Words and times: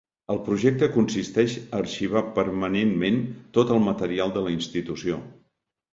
El 0.35 0.39
projecte 0.45 0.87
consisteix 0.93 1.57
a 1.59 1.75
arxivar 1.83 2.23
permanentment 2.39 3.23
tot 3.59 3.77
el 3.77 3.85
material 3.91 4.35
de 4.39 4.45
la 4.47 4.55
institució. 4.57 5.21